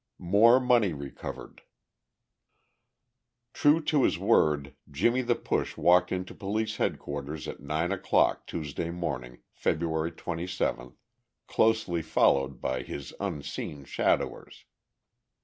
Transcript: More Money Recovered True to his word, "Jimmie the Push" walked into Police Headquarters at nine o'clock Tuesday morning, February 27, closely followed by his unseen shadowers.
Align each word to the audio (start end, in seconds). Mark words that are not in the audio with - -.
More 0.17 0.59
Money 0.59 0.93
Recovered 0.93 1.61
True 3.53 3.79
to 3.83 4.01
his 4.01 4.17
word, 4.17 4.73
"Jimmie 4.89 5.21
the 5.21 5.35
Push" 5.35 5.77
walked 5.77 6.11
into 6.11 6.33
Police 6.33 6.77
Headquarters 6.77 7.47
at 7.47 7.59
nine 7.59 7.91
o'clock 7.91 8.47
Tuesday 8.47 8.89
morning, 8.89 9.43
February 9.53 10.11
27, 10.11 10.95
closely 11.45 12.01
followed 12.01 12.59
by 12.59 12.81
his 12.81 13.13
unseen 13.19 13.85
shadowers. 13.85 14.65